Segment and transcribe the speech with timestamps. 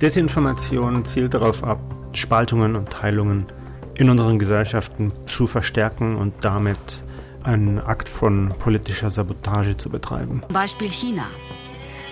[0.00, 1.78] Desinformation zielt darauf ab,
[2.14, 3.46] Spaltungen und Teilungen
[3.94, 7.02] in unseren Gesellschaften zu verstärken und damit
[7.42, 10.42] einen Akt von politischer Sabotage zu betreiben.
[10.50, 11.26] Beispiel China.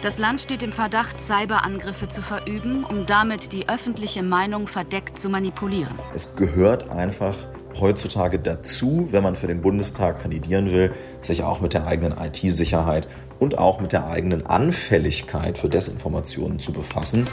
[0.02, 5.30] Das Land steht im Verdacht, Cyberangriffe zu verüben, um damit die öffentliche Meinung verdeckt zu
[5.30, 5.98] manipulieren.
[6.14, 7.34] Es gehört einfach
[7.80, 10.92] heutzutage dazu, wenn man für den Bundestag kandidieren will,
[11.22, 13.08] sich auch mit der eigenen IT-Sicherheit
[13.38, 17.26] und auch mit der eigenen Anfälligkeit für Desinformationen zu befassen.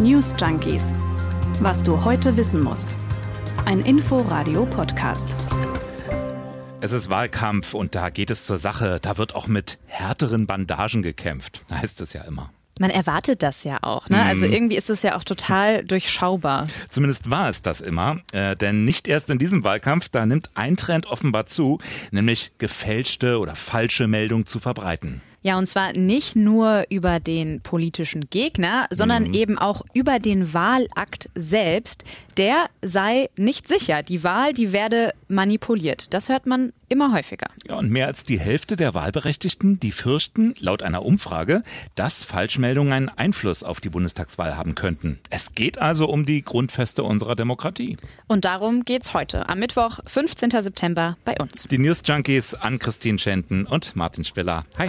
[0.00, 0.84] News Junkies.
[1.58, 2.96] Was du heute wissen musst.
[3.64, 5.34] Ein Info-Radio-Podcast.
[6.80, 9.00] Es ist Wahlkampf und da geht es zur Sache.
[9.02, 12.52] Da wird auch mit härteren Bandagen gekämpft, heißt es ja immer.
[12.78, 14.22] Man erwartet das ja auch, ne?
[14.22, 14.52] Also mhm.
[14.52, 16.68] irgendwie ist es ja auch total durchschaubar.
[16.88, 20.76] Zumindest war es das immer, äh, denn nicht erst in diesem Wahlkampf, da nimmt ein
[20.76, 21.80] Trend offenbar zu,
[22.12, 25.22] nämlich gefälschte oder falsche Meldungen zu verbreiten.
[25.48, 29.32] Ja, und zwar nicht nur über den politischen Gegner, sondern mhm.
[29.32, 32.04] eben auch über den Wahlakt selbst.
[32.36, 34.02] Der sei nicht sicher.
[34.02, 36.12] Die Wahl, die werde manipuliert.
[36.12, 37.48] Das hört man immer häufiger.
[37.66, 41.62] Ja, und mehr als die Hälfte der Wahlberechtigten, die fürchten, laut einer Umfrage,
[41.94, 45.18] dass Falschmeldungen einen Einfluss auf die Bundestagswahl haben könnten.
[45.30, 47.96] Es geht also um die Grundfeste unserer Demokratie.
[48.26, 50.50] Und darum geht's heute, am Mittwoch, 15.
[50.50, 51.66] September, bei uns.
[51.70, 54.66] Die News Junkies an Christine Schenten und Martin Spiller.
[54.76, 54.88] Hi.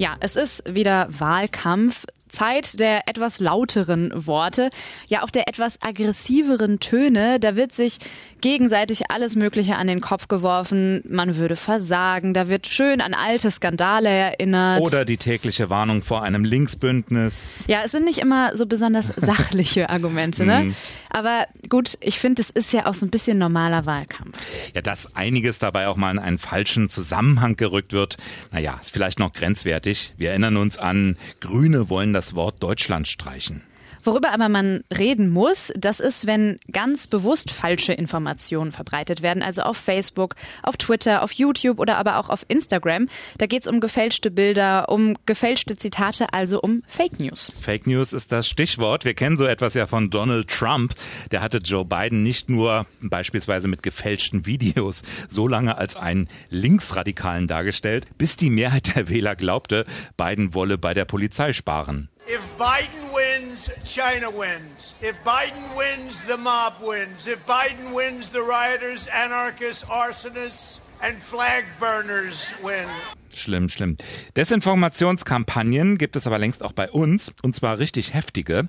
[0.00, 2.06] Ja, es ist wieder Wahlkampf.
[2.26, 4.70] Zeit der etwas lauteren Worte,
[5.08, 7.38] ja auch der etwas aggressiveren Töne.
[7.38, 7.98] Da wird sich
[8.40, 11.02] gegenseitig alles Mögliche an den Kopf geworfen.
[11.08, 12.34] Man würde versagen.
[12.34, 14.80] Da wird schön an alte Skandale erinnert.
[14.80, 17.64] Oder die tägliche Warnung vor einem Linksbündnis.
[17.66, 20.64] Ja, es sind nicht immer so besonders sachliche Argumente, ne?
[20.64, 20.74] Mhm.
[21.10, 24.38] Aber gut, ich finde, es ist ja auch so ein bisschen normaler Wahlkampf.
[24.74, 28.16] Ja, dass einiges dabei auch mal in einen falschen Zusammenhang gerückt wird,
[28.52, 30.14] naja, ist vielleicht noch grenzwertig.
[30.16, 33.62] Wir erinnern uns an Grüne wollen das Wort Deutschland streichen.
[34.02, 39.62] Worüber aber man reden muss, das ist, wenn ganz bewusst falsche Informationen verbreitet werden, also
[39.62, 43.08] auf Facebook, auf Twitter, auf YouTube oder aber auch auf Instagram.
[43.38, 47.52] Da geht es um gefälschte Bilder, um gefälschte Zitate, also um Fake News.
[47.60, 49.04] Fake News ist das Stichwort.
[49.04, 50.94] Wir kennen so etwas ja von Donald Trump.
[51.30, 57.46] Der hatte Joe Biden nicht nur beispielsweise mit gefälschten Videos so lange als einen Linksradikalen
[57.46, 59.84] dargestellt, bis die Mehrheit der Wähler glaubte,
[60.16, 62.08] Biden wolle bei der Polizei sparen.
[62.28, 64.94] If Biden wins, China wins.
[65.02, 67.26] If Biden wins, the mob wins.
[67.26, 72.86] If Biden wins, the rioters, anarchists, arsonists and flag burners win.
[73.34, 73.96] Schlimm, schlimm.
[74.36, 78.68] Desinformationskampagnen gibt es aber längst auch bei uns, und zwar richtig heftige.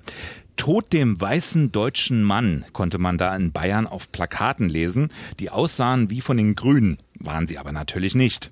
[0.56, 6.10] Tod dem weißen deutschen Mann konnte man da in Bayern auf Plakaten lesen, die aussahen
[6.10, 8.50] wie von den Grünen, waren sie aber natürlich nicht.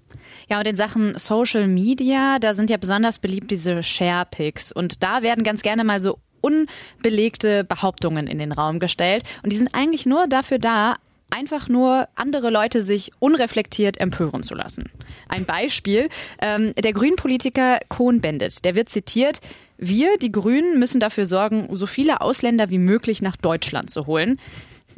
[0.49, 5.23] Ja, und in Sachen Social Media, da sind ja besonders beliebt diese Share-Pics und da
[5.23, 10.07] werden ganz gerne mal so unbelegte Behauptungen in den Raum gestellt und die sind eigentlich
[10.07, 10.97] nur dafür da,
[11.31, 14.91] einfach nur andere Leute sich unreflektiert empören zu lassen.
[15.29, 16.09] Ein Beispiel,
[16.43, 19.41] ähm, der Grünpolitiker Cohn-Bendit, der wird zitiert,
[19.79, 24.39] wir, die Grünen, müssen dafür sorgen, so viele Ausländer wie möglich nach Deutschland zu holen.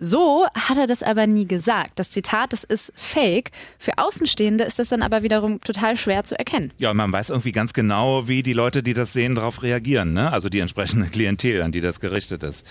[0.05, 1.93] So hat er das aber nie gesagt.
[1.95, 3.53] Das Zitat, das ist fake.
[3.79, 6.73] Für Außenstehende ist das dann aber wiederum total schwer zu erkennen.
[6.79, 10.13] Ja, man weiß irgendwie ganz genau, wie die Leute, die das sehen, darauf reagieren.
[10.13, 10.33] Ne?
[10.33, 12.67] Also die entsprechende Klientel, an die das gerichtet ist.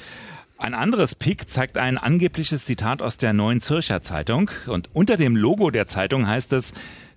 [0.58, 5.38] Ein anderes Pick zeigt ein angebliches Zitat aus der Neuen Zürcher Zeitung und unter dem
[5.38, 6.74] Logo der Zeitung heißt es,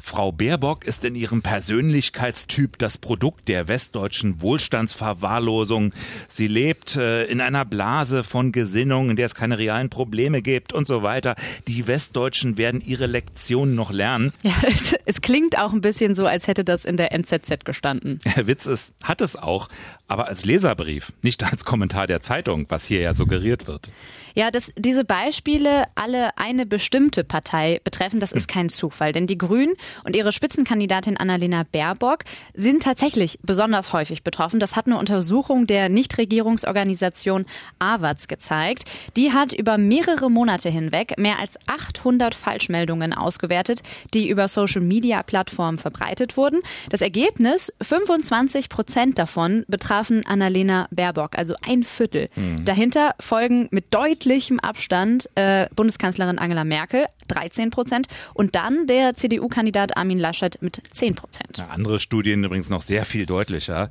[0.07, 5.95] Frau Baerbock ist in ihrem Persönlichkeitstyp das Produkt der westdeutschen Wohlstandsverwahrlosung.
[6.29, 10.75] Sie lebt äh, in einer Blase von Gesinnung, in der es keine realen Probleme gibt
[10.75, 11.37] und so weiter.
[11.69, 14.35] Die Westdeutschen werden ihre Lektionen noch lernen.
[14.43, 14.53] Ja,
[15.07, 18.21] es klingt auch ein bisschen so, als hätte das in der NZZ gestanden.
[18.37, 19.71] Der Witz ist, hat es auch,
[20.07, 23.91] aber als Leserbrief, nicht als Kommentar der Zeitung, was hier ja suggeriert wird.
[24.35, 29.13] Ja, dass diese Beispiele alle eine bestimmte Partei betreffen, das ist kein Zufall.
[29.13, 29.75] Denn die Grünen
[30.05, 32.25] und ihre Spitzenkandidatin Annalena Baerbock
[32.55, 34.61] sind tatsächlich besonders häufig betroffen.
[34.61, 37.47] Das hat eine Untersuchung der Nichtregierungsorganisation
[37.79, 38.85] AWATS gezeigt.
[39.17, 43.83] Die hat über mehrere Monate hinweg mehr als 800 Falschmeldungen ausgewertet,
[44.13, 46.61] die über Social-Media-Plattformen verbreitet wurden.
[46.91, 52.29] Das Ergebnis, 25 Prozent davon betrafen Annalena Baerbock, also ein Viertel.
[52.35, 52.65] Mhm.
[52.65, 59.15] Dahinter folgen mit deutlich deutlichem Abstand äh, Bundeskanzlerin Angela Merkel, 13 Prozent, und dann der
[59.15, 61.59] CDU-Kandidat Kanzlerkandidat Armin Laschet mit 10 Prozent.
[61.59, 63.91] Ja, andere Studien übrigens noch sehr viel deutlicher.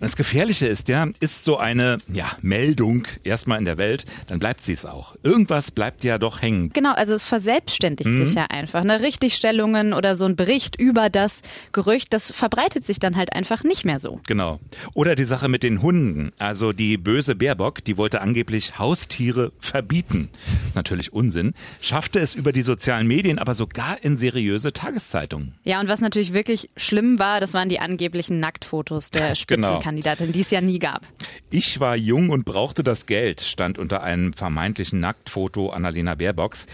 [0.00, 4.62] Das Gefährliche ist ja, ist so eine ja, Meldung erstmal in der Welt, dann bleibt
[4.62, 5.16] sie es auch.
[5.24, 6.70] Irgendwas bleibt ja doch hängen.
[6.72, 8.24] Genau, also es verselbstständigt mhm.
[8.24, 8.84] sich ja einfach.
[8.84, 9.00] Ne?
[9.00, 11.42] Richtigstellungen oder so ein Bericht über das
[11.72, 14.20] Gerücht, das verbreitet sich dann halt einfach nicht mehr so.
[14.26, 14.60] Genau.
[14.94, 16.32] Oder die Sache mit den Hunden.
[16.38, 20.30] Also die böse Baerbock, die wollte angeblich Haustiere verbieten.
[20.60, 21.54] Das ist natürlich Unsinn.
[21.80, 25.17] Schaffte es über die sozialen Medien, aber sogar in seriöse Tageszeitungen.
[25.64, 29.34] Ja, und was natürlich wirklich schlimm war, das waren die angeblichen Nacktfotos der.
[29.46, 29.80] Genau.
[29.80, 31.02] Kandidatin, die es ja nie gab.
[31.50, 36.66] Ich war jung und brauchte das Geld, stand unter einem vermeintlichen Nacktfoto Annalena Baerbocks.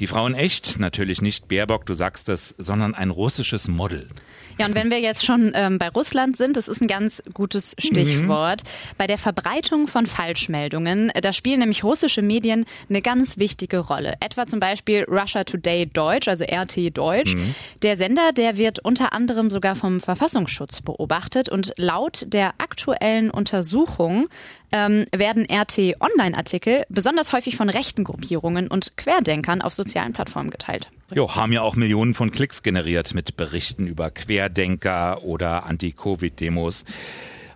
[0.00, 4.08] Die Frau in echt, natürlich nicht Baerbock, du sagst es, sondern ein russisches Model.
[4.58, 7.74] Ja, und wenn wir jetzt schon ähm, bei Russland sind, das ist ein ganz gutes
[7.78, 8.62] Stichwort.
[8.64, 8.94] Mhm.
[8.96, 14.14] Bei der Verbreitung von Falschmeldungen, äh, da spielen nämlich russische Medien eine ganz wichtige Rolle.
[14.20, 17.34] Etwa zum Beispiel Russia Today Deutsch, also RT Deutsch.
[17.34, 17.54] Mhm.
[17.82, 24.26] Der Sender, der wird unter anderem sogar vom Verfassungsschutz beobachtet und laut der aktuellen Untersuchung
[24.72, 30.90] ähm, werden RT-Online-Artikel besonders häufig von rechten Gruppierungen und Querdenkern auf sozialen Plattformen geteilt.
[31.14, 36.84] Jo, haben ja auch Millionen von Klicks generiert mit Berichten über Querdenker oder Anti-Covid-Demos.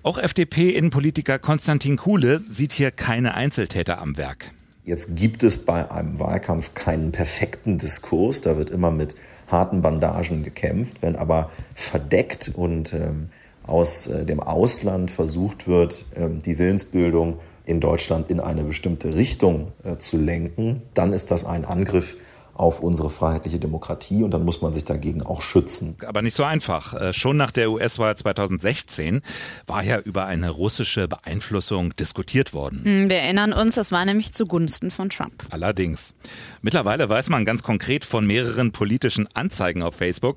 [0.03, 4.53] Auch FDP-Innenpolitiker Konstantin Kuhle sieht hier keine Einzeltäter am Werk.
[4.85, 8.41] Jetzt gibt es bei einem Wahlkampf keinen perfekten Diskurs.
[8.41, 9.15] Da wird immer mit
[9.49, 11.03] harten Bandagen gekämpft.
[11.03, 13.29] Wenn aber verdeckt und ähm,
[13.67, 17.41] aus äh, dem Ausland versucht wird, ähm, die Willensbildung
[17.71, 22.17] in Deutschland in eine bestimmte Richtung äh, zu lenken, dann ist das ein Angriff
[22.61, 25.97] auf unsere freiheitliche Demokratie und dann muss man sich dagegen auch schützen.
[26.07, 26.93] Aber nicht so einfach.
[26.93, 29.23] Äh, schon nach der US-Wahl 2016
[29.67, 32.83] war ja über eine russische Beeinflussung diskutiert worden.
[32.85, 35.43] Hm, wir erinnern uns, das war nämlich zugunsten von Trump.
[35.49, 36.15] Allerdings.
[36.61, 40.37] Mittlerweile weiß man ganz konkret von mehreren politischen Anzeigen auf Facebook.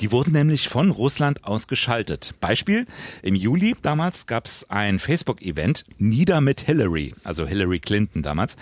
[0.00, 2.34] Die wurden nämlich von Russland aus geschaltet.
[2.40, 2.86] Beispiel,
[3.22, 8.58] im Juli damals gab es ein Facebook-Event Nieder mit Hillary, also Hillary Clinton damals.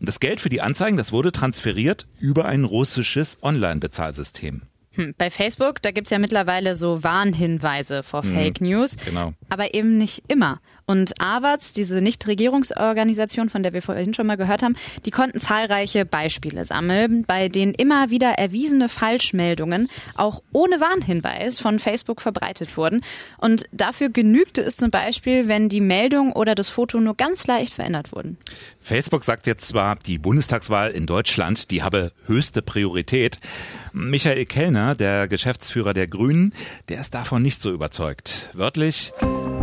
[0.00, 4.62] Das Geld für die Anzeigen, das wurde transferiert über ein russisches Online-Bezahlsystem.
[4.92, 8.96] Hm, bei Facebook, da gibt es ja mittlerweile so Warnhinweise vor mhm, Fake News.
[9.04, 9.32] Genau.
[9.48, 10.60] Aber eben nicht immer.
[10.88, 14.74] Und AWATS, diese Nichtregierungsorganisation, von der wir vorhin schon mal gehört haben,
[15.04, 21.78] die konnten zahlreiche Beispiele sammeln, bei denen immer wieder erwiesene Falschmeldungen auch ohne Warnhinweis von
[21.78, 23.02] Facebook verbreitet wurden.
[23.36, 27.74] Und dafür genügte es zum Beispiel, wenn die Meldung oder das Foto nur ganz leicht
[27.74, 28.38] verändert wurden.
[28.80, 33.38] Facebook sagt jetzt zwar, die Bundestagswahl in Deutschland, die habe höchste Priorität.
[33.92, 36.54] Michael Kellner, der Geschäftsführer der Grünen,
[36.88, 38.48] der ist davon nicht so überzeugt.
[38.54, 39.12] Wörtlich,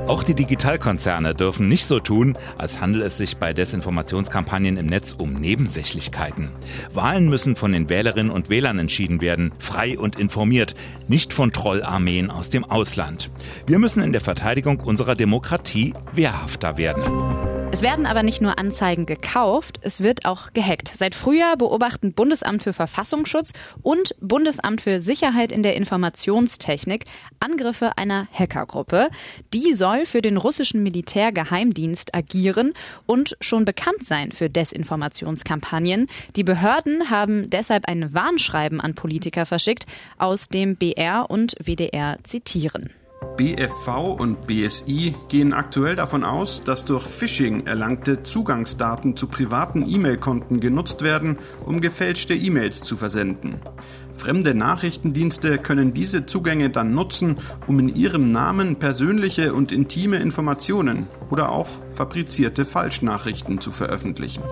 [0.08, 5.16] auch die Digitalkonzerne dürfen nicht so tun, als handelt es sich bei Desinformationskampagnen im Netz
[5.18, 6.52] um Nebensächlichkeiten.
[6.94, 10.76] Wahlen müssen von den Wählerinnen und Wählern entschieden werden, frei und informiert,
[11.08, 13.30] nicht von Trollarmeen aus dem Ausland.
[13.66, 17.55] Wir müssen in der Verteidigung unserer Demokratie wehrhafter werden.
[17.76, 20.94] Es werden aber nicht nur Anzeigen gekauft, es wird auch gehackt.
[20.96, 23.52] Seit Frühjahr beobachten Bundesamt für Verfassungsschutz
[23.82, 27.04] und Bundesamt für Sicherheit in der Informationstechnik
[27.42, 29.10] Angriffe einer Hackergruppe.
[29.54, 32.72] Die soll für den russischen Militärgeheimdienst agieren
[33.08, 36.08] und schon bekannt sein für Desinformationskampagnen.
[36.38, 39.86] Die Behörden haben deshalb ein Warnschreiben an Politiker verschickt,
[40.18, 42.92] aus dem BR und WDR zitieren.
[43.38, 50.60] BFV und BSI gehen aktuell davon aus, dass durch Phishing erlangte Zugangsdaten zu privaten E-Mail-Konten
[50.60, 53.60] genutzt werden, um gefälschte E-Mails zu versenden.
[54.14, 57.38] Fremde Nachrichtendienste können diese Zugänge dann nutzen,
[57.68, 64.44] um in ihrem Namen persönliche und intime Informationen oder auch fabrizierte Falschnachrichten zu veröffentlichen.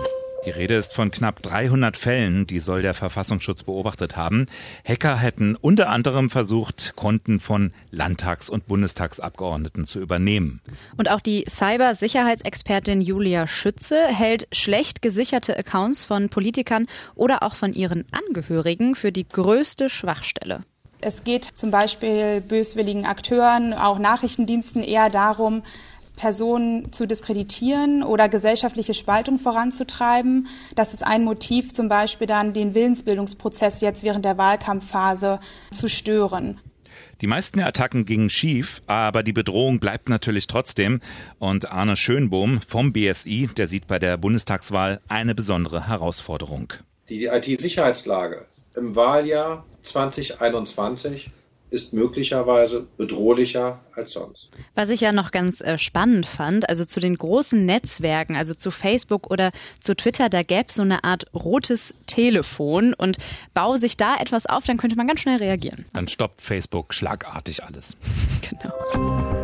[0.44, 4.46] Die Rede ist von knapp 300 Fällen, die soll der Verfassungsschutz beobachtet haben.
[4.86, 10.60] Hacker hätten unter anderem versucht, Konten von Landtags- und Bundestagsabgeordneten zu übernehmen.
[10.98, 17.72] Und auch die Cybersicherheitsexpertin Julia Schütze hält schlecht gesicherte Accounts von Politikern oder auch von
[17.72, 20.60] ihren Angehörigen für die größte Schwachstelle.
[21.00, 25.62] Es geht zum Beispiel böswilligen Akteuren, auch Nachrichtendiensten eher darum,
[26.16, 30.48] Personen zu diskreditieren oder gesellschaftliche Spaltung voranzutreiben.
[30.74, 35.40] Das ist ein Motiv, zum Beispiel dann den Willensbildungsprozess jetzt während der Wahlkampfphase
[35.72, 36.60] zu stören.
[37.20, 41.00] Die meisten der Attacken gingen schief, aber die Bedrohung bleibt natürlich trotzdem.
[41.38, 46.72] Und Arne Schönbohm vom BSI, der sieht bei der Bundestagswahl eine besondere Herausforderung.
[47.08, 51.30] Die IT-Sicherheitslage im Wahljahr 2021
[51.74, 54.50] ist möglicherweise bedrohlicher als sonst.
[54.74, 58.70] Was ich ja noch ganz äh, spannend fand, also zu den großen Netzwerken, also zu
[58.70, 59.50] Facebook oder
[59.80, 63.18] zu Twitter, da gäbe es so eine Art rotes Telefon und
[63.54, 65.84] baue sich da etwas auf, dann könnte man ganz schnell reagieren.
[65.92, 67.96] Dann stoppt Facebook schlagartig alles.
[68.48, 69.43] Genau.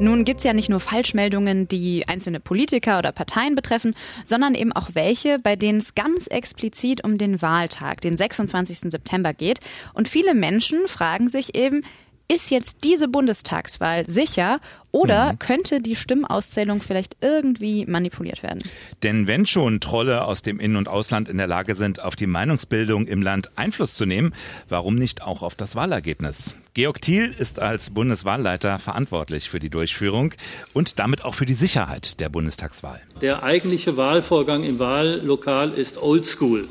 [0.00, 4.72] Nun gibt es ja nicht nur Falschmeldungen, die einzelne Politiker oder Parteien betreffen, sondern eben
[4.72, 8.90] auch welche, bei denen es ganz explizit um den Wahltag, den 26.
[8.90, 9.60] September geht.
[9.92, 11.82] Und viele Menschen fragen sich eben,
[12.30, 14.60] ist jetzt diese Bundestagswahl sicher
[14.92, 15.38] oder mhm.
[15.40, 18.62] könnte die Stimmauszählung vielleicht irgendwie manipuliert werden?
[19.02, 22.28] Denn wenn schon Trolle aus dem In- und Ausland in der Lage sind, auf die
[22.28, 24.32] Meinungsbildung im Land Einfluss zu nehmen,
[24.68, 26.54] warum nicht auch auf das Wahlergebnis?
[26.72, 30.32] Georg Thiel ist als Bundeswahlleiter verantwortlich für die Durchführung
[30.72, 33.00] und damit auch für die Sicherheit der Bundestagswahl.
[33.20, 36.68] Der eigentliche Wahlvorgang im Wahllokal ist oldschool.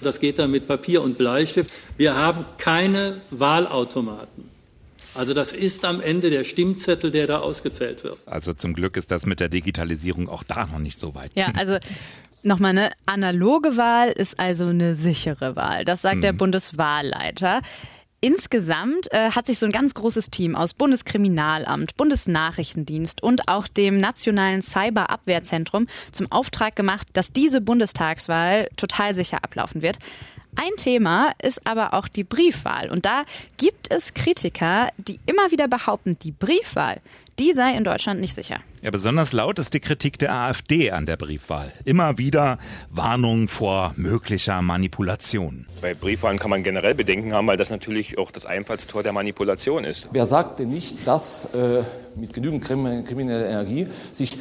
[0.00, 1.70] Das geht dann mit Papier und Bleistift.
[1.96, 4.51] Wir haben keine Wahlautomaten.
[5.14, 8.18] Also das ist am Ende der Stimmzettel, der da ausgezählt wird.
[8.26, 11.32] Also zum Glück ist das mit der Digitalisierung auch da noch nicht so weit.
[11.34, 11.78] Ja, also
[12.44, 15.84] Nochmal, eine analoge Wahl ist also eine sichere Wahl.
[15.84, 16.22] Das sagt hm.
[16.22, 17.62] der Bundeswahlleiter.
[18.20, 23.98] Insgesamt äh, hat sich so ein ganz großes Team aus Bundeskriminalamt, Bundesnachrichtendienst und auch dem
[23.98, 29.98] Nationalen Cyberabwehrzentrum zum Auftrag gemacht, dass diese Bundestagswahl total sicher ablaufen wird.
[30.54, 32.90] Ein Thema ist aber auch die Briefwahl.
[32.90, 33.24] Und da
[33.56, 37.00] gibt es Kritiker, die immer wieder behaupten, die Briefwahl,
[37.38, 38.60] die sei in Deutschland nicht sicher.
[38.82, 41.72] Ja, besonders laut ist die Kritik der AfD an der Briefwahl.
[41.86, 42.58] Immer wieder
[42.90, 45.66] Warnungen vor möglicher Manipulation.
[45.80, 49.84] Bei Briefwahlen kann man generell Bedenken haben, weil das natürlich auch das Einfallstor der Manipulation
[49.84, 50.08] ist.
[50.12, 51.82] Wer sagt denn nicht, dass äh,
[52.14, 54.38] mit genügend krimineller Energie sich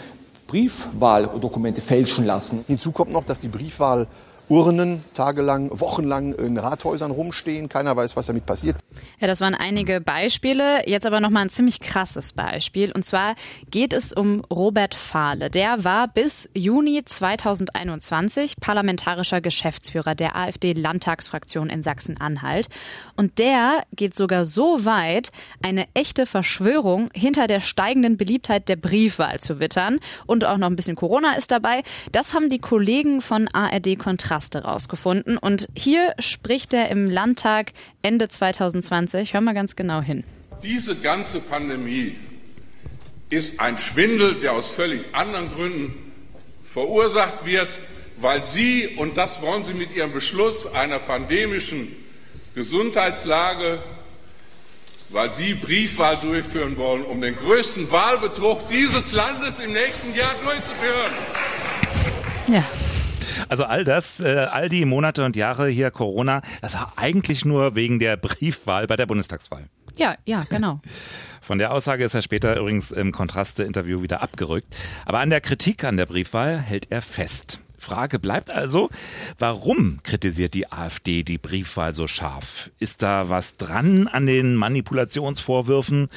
[0.48, 2.66] Briefwahldokumente fälschen lassen?
[2.68, 4.08] Hinzu kommt noch, dass die Briefwahl
[4.52, 7.70] Urnen tagelang, wochenlang in Rathäusern rumstehen.
[7.70, 8.76] Keiner weiß, was damit passiert.
[9.22, 10.90] Ja, das waren einige Beispiele.
[10.90, 12.92] Jetzt aber nochmal ein ziemlich krasses Beispiel.
[12.92, 13.36] Und zwar
[13.70, 15.50] geht es um Robert Fahle.
[15.50, 22.68] Der war bis Juni 2021 parlamentarischer Geschäftsführer der AfD-Landtagsfraktion in Sachsen-Anhalt.
[23.16, 25.32] Und der geht sogar so weit,
[25.62, 30.00] eine echte Verschwörung hinter der steigenden Beliebtheit der Briefwahl zu wittern.
[30.26, 31.84] Und auch noch ein bisschen Corona ist dabei.
[32.12, 35.38] Das haben die Kollegen von ARD Kontrast Kontraste rausgefunden.
[35.38, 39.34] Und hier spricht er im Landtag Ende 2020.
[39.34, 40.24] Hör mal ganz genau hin.
[40.64, 42.16] Diese ganze Pandemie
[43.30, 45.94] ist ein Schwindel, der aus völlig anderen Gründen
[46.64, 47.70] verursacht wird,
[48.18, 51.96] weil Sie, und das wollen Sie mit Ihrem Beschluss einer pandemischen
[52.56, 53.80] Gesundheitslage,
[55.10, 61.14] weil Sie Briefwahl durchführen wollen, um den größten Wahlbetrug dieses Landes im nächsten Jahr durchzuführen.
[62.48, 62.66] Ja,
[63.50, 67.76] also all das, äh, all die Monate und Jahre hier Corona, das war eigentlich nur
[67.76, 69.70] wegen der Briefwahl bei der Bundestagswahl.
[69.98, 70.82] Ja, ja, genau.
[71.42, 74.76] Von der Aussage ist er später übrigens im Kontraste-Interview wieder abgerückt.
[75.06, 77.60] Aber an der Kritik an der Briefwahl hält er fest.
[77.82, 78.90] Frage bleibt also,
[79.40, 82.70] warum kritisiert die AfD die Briefwahl so scharf?
[82.78, 86.10] Ist da was dran an den Manipulationsvorwürfen?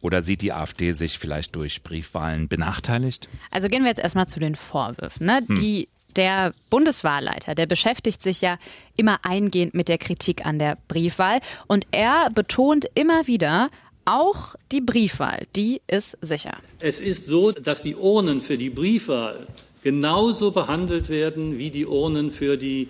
[0.00, 3.28] Oder sieht die AfD sich vielleicht durch Briefwahlen benachteiligt?
[3.50, 5.26] Also gehen wir jetzt erstmal zu den Vorwürfen.
[5.26, 5.42] Ne?
[5.46, 5.54] Hm.
[5.54, 8.58] Die der Bundeswahlleiter, der beschäftigt sich ja
[8.96, 13.70] immer eingehend mit der Kritik an der Briefwahl und er betont immer wieder,
[14.04, 16.58] auch die Briefwahl, die ist sicher.
[16.80, 19.46] Es ist so, dass die Urnen für die Briefwahl
[19.82, 22.88] genauso behandelt werden wie die Urnen für die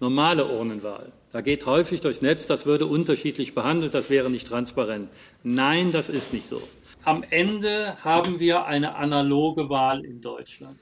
[0.00, 1.12] normale Urnenwahl.
[1.32, 5.10] Da geht häufig durchs Netz, das würde unterschiedlich behandelt, das wäre nicht transparent.
[5.42, 6.62] Nein, das ist nicht so.
[7.04, 10.80] Am Ende haben wir eine analoge Wahl in Deutschland.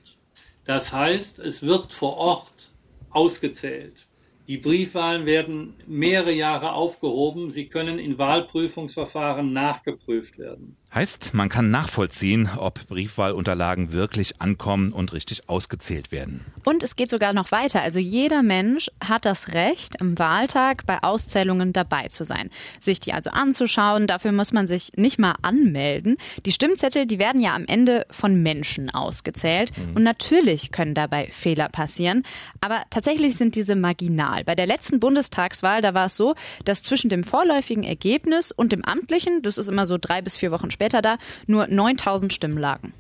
[0.65, 2.71] Das heißt, es wird vor Ort
[3.11, 4.07] ausgezählt.
[4.47, 7.51] Die Briefwahlen werden mehrere Jahre aufgehoben.
[7.51, 10.77] Sie können in Wahlprüfungsverfahren nachgeprüft werden.
[10.95, 16.45] Heißt, man kann nachvollziehen, ob Briefwahlunterlagen wirklich ankommen und richtig ausgezählt werden.
[16.65, 17.83] Und es geht sogar noch weiter.
[17.83, 22.49] Also jeder Mensch hat das Recht, am Wahltag bei Auszählungen dabei zu sein,
[22.79, 24.07] sich die also anzuschauen.
[24.07, 26.17] Dafür muss man sich nicht mal anmelden.
[26.47, 29.77] Die Stimmzettel, die werden ja am Ende von Menschen ausgezählt.
[29.77, 29.97] Mhm.
[29.97, 32.23] Und natürlich können dabei Fehler passieren.
[32.61, 34.45] Aber tatsächlich sind diese marginal.
[34.45, 38.85] Bei der letzten Bundestagswahl, da war es so, dass zwischen dem vorläufigen Ergebnis und dem
[38.85, 42.59] amtlichen, das ist immer so drei bis vier Wochen später, später da nur 9000 Stimmen
[42.59, 42.93] lagen.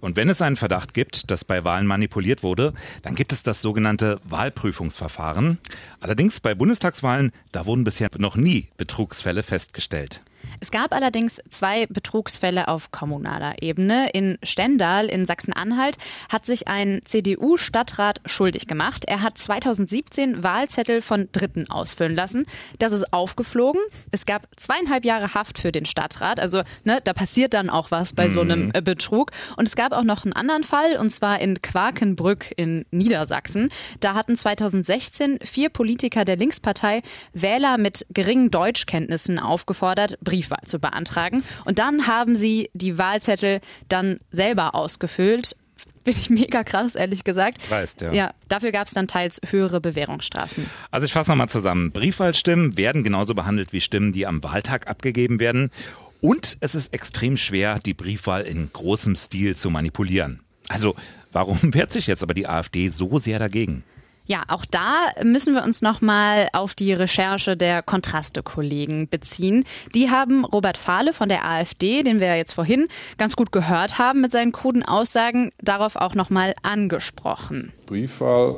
[0.00, 3.62] Und wenn es einen Verdacht gibt, dass bei Wahlen manipuliert wurde, dann gibt es das
[3.62, 5.58] sogenannte Wahlprüfungsverfahren.
[6.00, 10.20] Allerdings bei Bundestagswahlen, da wurden bisher noch nie Betrugsfälle festgestellt.
[10.62, 14.10] Es gab allerdings zwei Betrugsfälle auf kommunaler Ebene.
[14.10, 15.96] In Stendal in Sachsen-Anhalt
[16.28, 19.04] hat sich ein CDU-Stadtrat schuldig gemacht.
[19.08, 22.46] Er hat 2017 Wahlzettel von Dritten ausfüllen lassen.
[22.78, 23.80] Das ist aufgeflogen.
[24.12, 26.38] Es gab zweieinhalb Jahre Haft für den Stadtrat.
[26.38, 29.32] Also ne, da passiert dann auch was bei so einem äh, Betrug.
[29.56, 33.70] Und es gab auch noch einen anderen Fall, und zwar in Quakenbrück in Niedersachsen.
[33.98, 37.02] Da hatten 2016 vier Politiker der Linkspartei
[37.32, 40.18] Wähler mit geringen Deutschkenntnissen aufgefordert,
[40.52, 41.42] Briefwahl zu beantragen.
[41.64, 45.56] Und dann haben sie die Wahlzettel dann selber ausgefüllt.
[46.04, 47.70] Bin ich mega krass, ehrlich gesagt.
[47.70, 48.12] Weißt, ja.
[48.12, 50.68] Ja, dafür gab es dann teils höhere Bewährungsstrafen.
[50.90, 51.92] Also ich fasse nochmal zusammen.
[51.92, 55.70] Briefwahlstimmen werden genauso behandelt wie Stimmen, die am Wahltag abgegeben werden.
[56.20, 60.40] Und es ist extrem schwer, die Briefwahl in großem Stil zu manipulieren.
[60.68, 60.96] Also
[61.30, 63.84] warum wehrt sich jetzt aber die AfD so sehr dagegen?
[64.32, 69.66] Ja, auch da müssen wir uns nochmal auf die Recherche der Kontraste-Kollegen beziehen.
[69.94, 74.22] Die haben Robert Fahle von der AfD, den wir jetzt vorhin ganz gut gehört haben
[74.22, 77.74] mit seinen kruden Aussagen, darauf auch nochmal angesprochen.
[77.84, 78.56] Briefwahl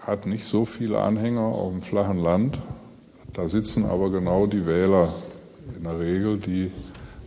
[0.00, 2.58] hat nicht so viele Anhänger auf dem flachen Land.
[3.34, 5.12] Da sitzen aber genau die Wähler
[5.76, 6.72] in der Regel, die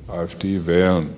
[0.07, 1.15] AfD wählen.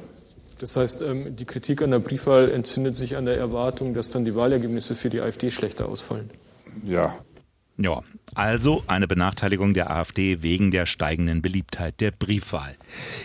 [0.60, 4.26] Das heißt, ähm, die Kritik an der Briefwahl entzündet sich an der Erwartung, dass dann
[4.26, 6.30] die Wahlergebnisse für die AfD schlechter ausfallen.
[6.86, 7.18] Ja.
[7.82, 8.04] Ja,
[8.36, 12.76] also eine Benachteiligung der AfD wegen der steigenden Beliebtheit der Briefwahl.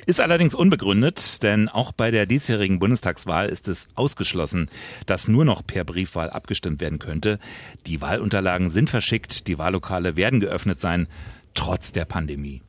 [0.06, 4.70] Ist allerdings unbegründet, denn auch bei der diesjährigen Bundestagswahl ist es ausgeschlossen,
[5.06, 7.40] dass nur noch per Briefwahl abgestimmt werden könnte.
[7.88, 11.08] Die Wahlunterlagen sind verschickt, die Wahllokale werden geöffnet sein,
[11.54, 12.62] trotz der Pandemie.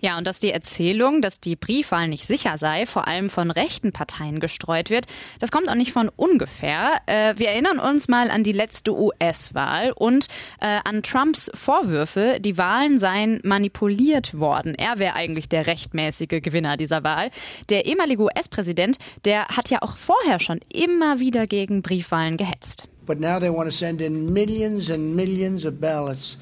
[0.00, 3.92] Ja, und dass die Erzählung, dass die Briefwahl nicht sicher sei, vor allem von rechten
[3.92, 5.06] Parteien gestreut wird,
[5.38, 7.00] das kommt auch nicht von ungefähr.
[7.06, 10.26] Äh, wir erinnern uns mal an die letzte US-Wahl und
[10.60, 14.74] äh, an Trumps Vorwürfe, die Wahlen seien manipuliert worden.
[14.74, 17.30] Er wäre eigentlich der rechtmäßige Gewinner dieser Wahl.
[17.68, 22.88] Der ehemalige US-Präsident, der hat ja auch vorher schon immer wieder gegen Briefwahlen gehetzt.
[23.06, 26.36] But now they want to send in millions and millions of ballots.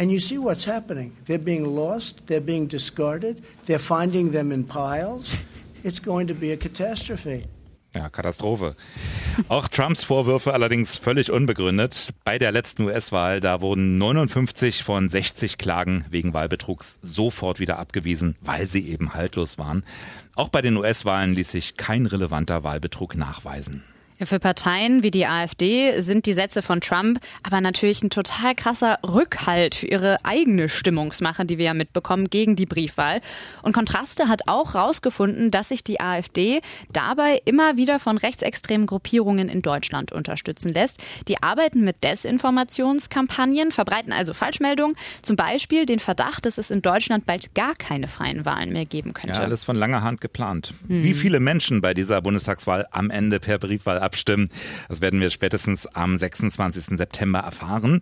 [0.00, 1.12] And you see what's happening.
[1.26, 5.34] They're being lost, they're being discarded, they're finding them in piles.
[5.84, 7.44] It's going to be a catastrophe.
[7.94, 8.76] Ja, Katastrophe.
[9.48, 12.10] Auch Trumps Vorwürfe allerdings völlig unbegründet.
[12.24, 18.36] Bei der letzten US-Wahl, da wurden 59 von 60 Klagen wegen Wahlbetrugs sofort wieder abgewiesen,
[18.40, 19.84] weil sie eben haltlos waren.
[20.34, 23.84] Auch bei den US-Wahlen ließ sich kein relevanter Wahlbetrug nachweisen.
[24.22, 28.98] Für Parteien wie die AfD sind die Sätze von Trump aber natürlich ein total krasser
[29.06, 33.20] Rückhalt für ihre eigene Stimmungsmache, die wir ja mitbekommen, gegen die Briefwahl.
[33.62, 36.60] Und Kontraste hat auch herausgefunden, dass sich die AfD
[36.92, 41.00] dabei immer wieder von rechtsextremen Gruppierungen in Deutschland unterstützen lässt.
[41.28, 47.26] Die arbeiten mit Desinformationskampagnen, verbreiten also Falschmeldungen, zum Beispiel den Verdacht, dass es in Deutschland
[47.26, 49.36] bald gar keine freien Wahlen mehr geben könnte.
[49.36, 50.74] Ja, alles von langer Hand geplant.
[50.86, 51.02] Hm.
[51.02, 54.50] Wie viele Menschen bei dieser Bundestagswahl am Ende per Briefwahl abstimmen.
[54.88, 56.98] Das werden wir spätestens am 26.
[56.98, 58.00] September erfahren.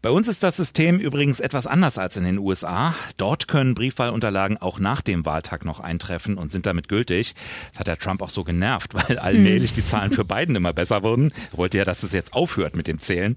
[0.00, 2.94] Bei uns ist das System übrigens etwas anders als in den USA.
[3.18, 7.34] Dort können Briefwahlunterlagen auch nach dem Wahltag noch eintreffen und sind damit gültig.
[7.72, 11.02] Das hat der Trump auch so genervt, weil allmählich die Zahlen für Biden immer besser
[11.02, 11.32] wurden.
[11.52, 13.36] Er wollte ja, dass es jetzt aufhört mit dem Zählen.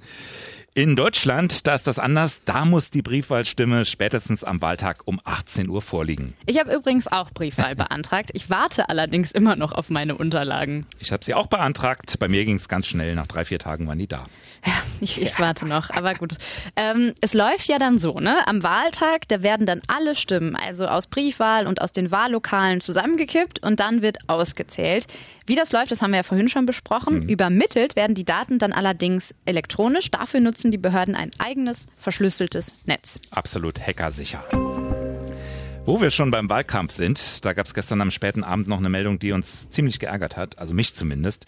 [0.79, 2.43] In Deutschland, da ist das anders.
[2.45, 6.35] Da muss die Briefwahlstimme spätestens am Wahltag um 18 Uhr vorliegen.
[6.45, 8.29] Ich habe übrigens auch Briefwahl beantragt.
[8.31, 10.85] Ich warte allerdings immer noch auf meine Unterlagen.
[10.99, 12.17] Ich habe sie auch beantragt.
[12.19, 13.13] Bei mir ging es ganz schnell.
[13.15, 14.27] Nach drei, vier Tagen waren die da.
[14.65, 16.35] Ja, ich, ich warte noch, aber gut.
[16.77, 18.47] Ähm, es läuft ja dann so, ne?
[18.47, 23.59] Am Wahltag, da werden dann alle Stimmen, also aus Briefwahl und aus den Wahllokalen zusammengekippt
[23.61, 25.07] und dann wird ausgezählt.
[25.49, 27.21] Wie das läuft, das haben wir ja vorhin schon besprochen.
[27.21, 27.29] Mhm.
[27.29, 30.11] Übermittelt werden die Daten dann allerdings elektronisch.
[30.11, 33.21] Dafür nutzen die Behörden ein eigenes verschlüsseltes Netz.
[33.31, 34.43] Absolut hackersicher.
[35.85, 38.89] Wo wir schon beim Wahlkampf sind, da gab es gestern am späten Abend noch eine
[38.89, 41.47] Meldung, die uns ziemlich geärgert hat, also mich zumindest.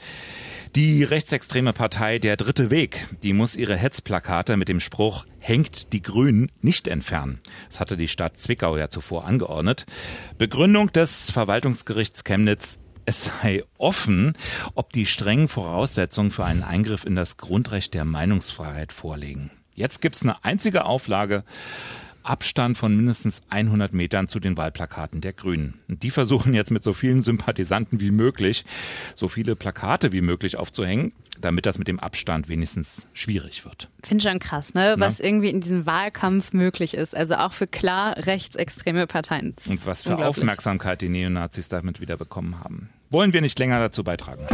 [0.75, 6.01] Die rechtsextreme Partei Der Dritte Weg, die muss ihre Hetzplakate mit dem Spruch Hängt die
[6.01, 7.39] Grünen nicht entfernen.
[7.67, 9.85] Das hatte die Stadt Zwickau ja zuvor angeordnet.
[10.37, 12.79] Begründung des Verwaltungsgerichts Chemnitz
[13.11, 14.31] es sei offen,
[14.73, 19.51] ob die strengen Voraussetzungen für einen Eingriff in das Grundrecht der Meinungsfreiheit vorliegen.
[19.75, 21.43] Jetzt gibt's eine einzige Auflage.
[22.23, 25.81] Abstand von mindestens 100 Metern zu den Wahlplakaten der Grünen.
[25.89, 28.63] Und die versuchen jetzt mit so vielen Sympathisanten wie möglich,
[29.13, 33.89] so viele Plakate wie möglich aufzuhängen, damit das mit dem Abstand wenigstens schwierig wird.
[34.03, 34.95] Finde schon krass, ne?
[34.99, 37.13] Was irgendwie in diesem Wahlkampf möglich ist.
[37.13, 39.55] Also auch für klar rechtsextreme Parteien.
[39.67, 40.17] Und was für.
[40.17, 42.89] Aufmerksamkeit die Neonazis damit wieder bekommen haben.
[43.11, 44.47] Wollen wir nicht länger dazu beitragen.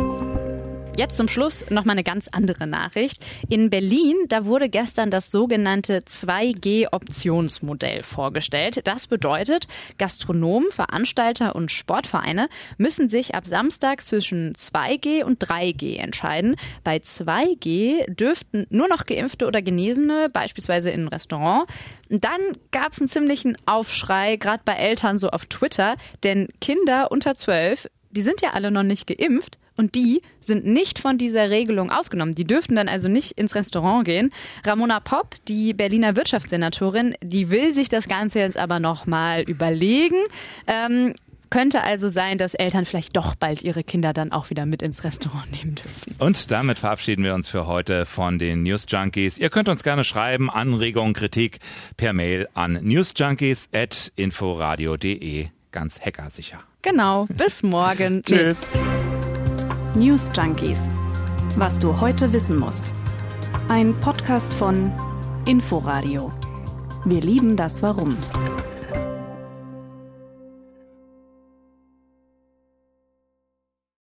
[0.98, 3.24] Jetzt zum Schluss noch mal eine ganz andere Nachricht.
[3.50, 8.88] In Berlin, da wurde gestern das sogenannte 2G-Optionsmodell vorgestellt.
[8.88, 9.68] Das bedeutet,
[10.00, 16.56] Gastronomen, Veranstalter und Sportvereine müssen sich ab Samstag zwischen 2G und 3G entscheiden.
[16.84, 21.70] Bei 2G dürften nur noch Geimpfte oder Genesene, beispielsweise in ein Restaurant.
[22.10, 22.42] Dann
[22.72, 27.88] gab es einen ziemlichen Aufschrei, gerade bei Eltern so auf Twitter, denn Kinder unter 12,
[28.18, 32.34] die sind ja alle noch nicht geimpft und die sind nicht von dieser Regelung ausgenommen.
[32.34, 34.32] Die dürften dann also nicht ins Restaurant gehen.
[34.66, 40.16] Ramona Popp, die Berliner Wirtschaftssenatorin, die will sich das Ganze jetzt aber nochmal überlegen.
[40.66, 41.14] Ähm,
[41.52, 45.04] könnte also sein, dass Eltern vielleicht doch bald ihre Kinder dann auch wieder mit ins
[45.04, 46.16] Restaurant nehmen dürfen.
[46.18, 49.38] Und damit verabschieden wir uns für heute von den News Junkies.
[49.38, 51.60] Ihr könnt uns gerne schreiben, Anregungen, Kritik
[51.98, 55.50] per Mail an newsjunkies.inforadio.de.
[55.72, 56.60] Ganz hackersicher.
[56.82, 57.26] Genau.
[57.30, 58.24] Bis morgen.
[58.24, 58.62] Tschüss.
[59.96, 60.80] News Junkies.
[61.56, 62.92] Was du heute wissen musst.
[63.68, 64.92] Ein Podcast von
[65.46, 66.32] Inforadio.
[67.06, 68.16] Wir lieben das Warum.